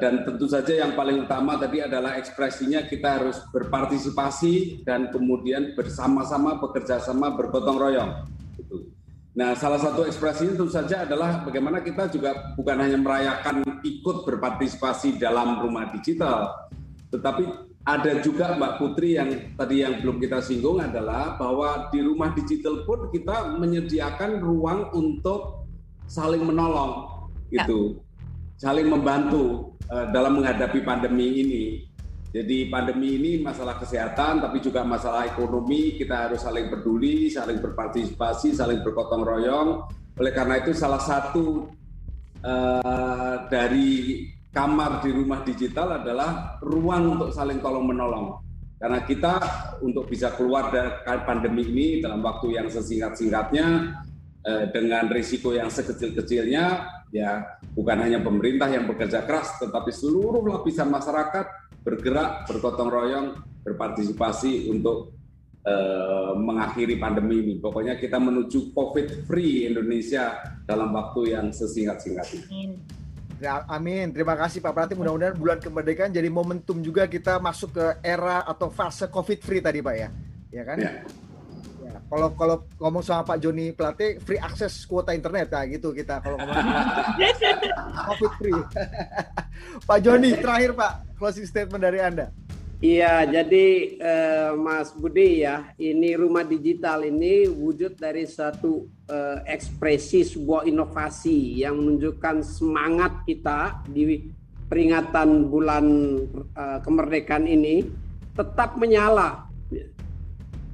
[0.00, 6.60] dan tentu saja yang paling utama tadi adalah ekspresinya kita harus berpartisipasi dan kemudian bersama-sama
[6.60, 8.12] bekerja sama bergotong royong.
[8.60, 8.92] Gitu.
[9.34, 15.16] Nah, salah satu ekspresinya tentu saja adalah bagaimana kita juga bukan hanya merayakan ikut berpartisipasi
[15.16, 16.68] dalam rumah digital,
[17.08, 22.36] tetapi ada juga Mbak Putri yang tadi yang belum kita singgung adalah bahwa di rumah
[22.36, 25.64] digital pun kita menyediakan ruang untuk
[26.04, 27.96] saling menolong gitu.
[27.96, 28.09] Ya
[28.60, 31.64] saling membantu uh, dalam menghadapi pandemi ini.
[32.30, 35.96] Jadi pandemi ini masalah kesehatan, tapi juga masalah ekonomi.
[35.98, 39.68] Kita harus saling peduli, saling berpartisipasi, saling bergotong royong.
[40.14, 41.72] Oleh karena itu, salah satu
[42.44, 48.38] uh, dari kamar di rumah digital adalah ruang untuk saling tolong menolong.
[48.78, 49.34] Karena kita
[49.82, 53.66] untuk bisa keluar dari pandemi ini dalam waktu yang sesingkat-singkatnya
[54.46, 60.88] uh, dengan risiko yang sekecil-kecilnya, ya bukan hanya pemerintah yang bekerja keras, tetapi seluruh lapisan
[60.90, 61.46] masyarakat
[61.82, 63.28] bergerak, bergotong royong,
[63.66, 65.14] berpartisipasi untuk
[65.66, 67.54] uh, mengakhiri pandemi ini.
[67.58, 72.42] Pokoknya kita menuju COVID free Indonesia dalam waktu yang sesingkat-singkatnya.
[73.40, 74.12] Ya, amin.
[74.12, 74.92] Terima kasih Pak Prati.
[74.92, 79.80] Mudah-mudahan bulan kemerdekaan jadi momentum juga kita masuk ke era atau fase COVID free tadi
[79.80, 80.08] Pak ya.
[80.52, 80.76] Ya kan?
[80.76, 80.92] Ya
[82.10, 85.54] kalau kalau ngomong sama Pak Joni Plate free akses kuota internet.
[85.54, 86.58] Ya gitu kita kalau ngomong.
[88.10, 88.62] Covid free.
[89.88, 92.34] Pak Joni terakhir Pak closing statement dari Anda.
[92.80, 93.66] Iya, jadi
[94.00, 101.60] eh, Mas Budi ya, ini rumah digital ini wujud dari satu eh, ekspresi sebuah inovasi
[101.60, 104.32] yang menunjukkan semangat kita di
[104.72, 105.84] peringatan bulan
[106.56, 107.84] eh, kemerdekaan ini
[108.32, 109.44] tetap menyala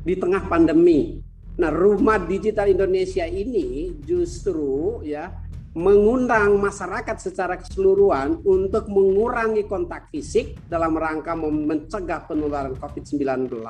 [0.07, 1.26] di tengah pandemi.
[1.57, 5.33] Nah, rumah digital Indonesia ini justru ya
[5.77, 13.61] mengundang masyarakat secara keseluruhan untuk mengurangi kontak fisik dalam rangka mencegah penularan COVID-19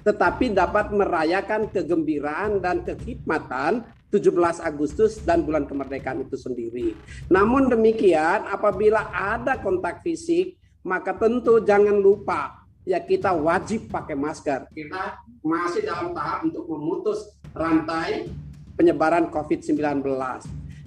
[0.00, 6.96] tetapi dapat merayakan kegembiraan dan kekhidmatan 17 Agustus dan bulan kemerdekaan itu sendiri.
[7.30, 14.68] Namun demikian apabila ada kontak fisik maka tentu jangan lupa ya kita wajib pakai masker.
[14.72, 18.28] Kita masih dalam tahap untuk memutus rantai
[18.76, 20.04] penyebaran COVID-19.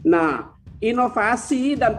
[0.03, 0.53] Nah,
[0.83, 1.95] inovasi dan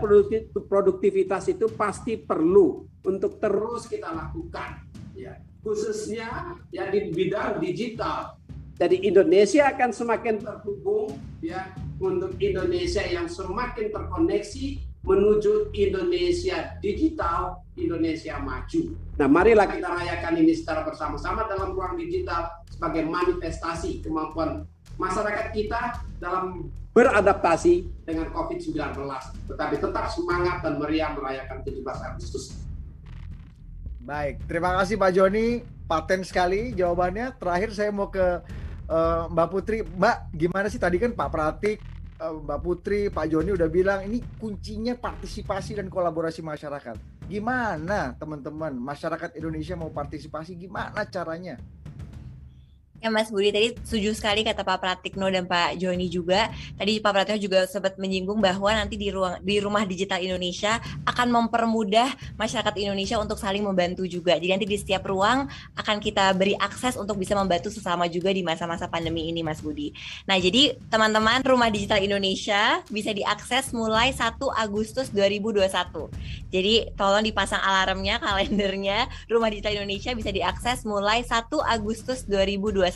[0.69, 4.85] produktivitas itu pasti perlu untuk terus kita lakukan
[5.17, 8.37] ya khususnya ya di bidang digital
[8.77, 11.73] jadi Indonesia akan semakin terhubung ya
[12.03, 18.83] untuk Indonesia yang semakin terkoneksi menuju Indonesia digital, Indonesia maju.
[19.19, 26.03] Nah, marilah kita rayakan ini secara bersama-sama dalam ruang digital sebagai manifestasi kemampuan masyarakat kita
[26.23, 28.79] dalam beradaptasi dengan COVID-19,
[29.51, 32.55] tetapi tetap semangat dan meriah merayakan 17 Agustus.
[34.05, 37.35] Baik, terima kasih Pak Joni, paten sekali jawabannya.
[37.41, 38.23] Terakhir saya mau ke
[38.87, 39.83] uh, Mbak Putri.
[39.83, 41.83] Mbak, gimana sih tadi kan Pak Pratik,
[42.21, 47.14] uh, Mbak Putri, Pak Joni udah bilang ini kuncinya partisipasi dan kolaborasi masyarakat.
[47.25, 50.61] Gimana teman-teman masyarakat Indonesia mau partisipasi?
[50.61, 51.57] Gimana caranya?
[53.05, 56.49] Ya Mas Budi tadi setuju sekali kata Pak Pratikno dan Pak Joni juga.
[56.81, 61.29] Tadi Pak Pratikno juga sempat menyinggung bahwa nanti di ruang di rumah digital Indonesia akan
[61.29, 62.09] mempermudah
[62.41, 64.41] masyarakat Indonesia untuk saling membantu juga.
[64.41, 65.45] Jadi nanti di setiap ruang
[65.77, 69.93] akan kita beri akses untuk bisa membantu sesama juga di masa-masa pandemi ini Mas Budi.
[70.25, 76.09] Nah, jadi teman-teman rumah digital Indonesia bisa diakses mulai 1 Agustus 2021.
[76.49, 79.13] Jadi tolong dipasang alarmnya, kalendernya.
[79.29, 82.94] Rumah digital Indonesia bisa diakses mulai 1 Agustus 2021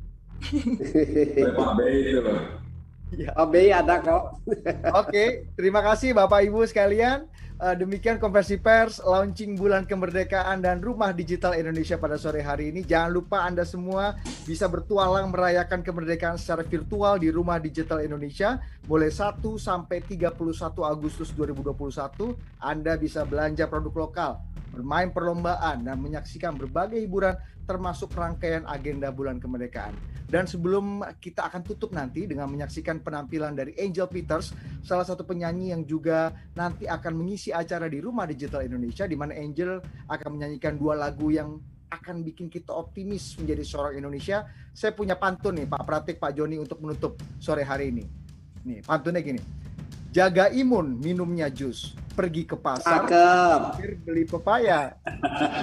[1.60, 2.24] Pak B itu
[3.12, 3.36] Ya.
[3.36, 4.40] Pak B ada kok.
[4.96, 7.28] Oke, terima kasih Bapak Ibu sekalian.
[7.62, 12.82] Uh, demikian konversi pers launching bulan kemerdekaan dan rumah digital Indonesia pada sore hari ini.
[12.82, 14.18] Jangan lupa Anda semua
[14.50, 18.58] bisa bertualang merayakan kemerdekaan secara virtual di rumah digital Indonesia
[18.90, 20.42] mulai 1 sampai 31
[20.82, 22.34] Agustus 2021.
[22.58, 24.42] Anda bisa belanja produk lokal,
[24.72, 27.36] bermain perlombaan dan menyaksikan berbagai hiburan
[27.68, 29.94] termasuk rangkaian agenda bulan kemerdekaan.
[30.32, 35.76] Dan sebelum kita akan tutup nanti dengan menyaksikan penampilan dari Angel Peters, salah satu penyanyi
[35.76, 40.80] yang juga nanti akan mengisi acara di Rumah Digital Indonesia, di mana Angel akan menyanyikan
[40.80, 41.60] dua lagu yang
[41.92, 44.48] akan bikin kita optimis menjadi seorang Indonesia.
[44.72, 48.08] Saya punya pantun nih Pak Pratik, Pak Joni untuk menutup sore hari ini.
[48.64, 49.44] Nih, pantunnya gini.
[50.16, 51.96] Jaga imun minumnya jus.
[52.12, 53.08] Pergi ke pasar,
[54.04, 54.94] beli pepaya.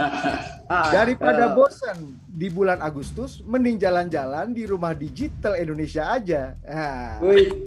[0.97, 6.57] Daripada bosan di bulan Agustus, mending jalan-jalan di rumah digital Indonesia aja.
[6.65, 7.21] Nah.
[7.21, 7.65] Wih,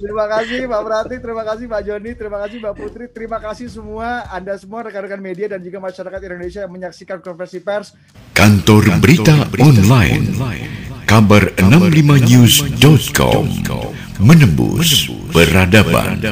[0.00, 4.24] terima kasih Pak Prati, terima kasih Pak Joni, terima kasih Mbak Putri, terima kasih semua
[4.32, 7.92] Anda semua rekan-rekan media dan juga masyarakat Indonesia yang menyaksikan konversi pers.
[8.32, 10.24] Kantor Berita Online,
[11.10, 13.50] kabar 65news.com
[14.22, 16.22] menembus peradaban.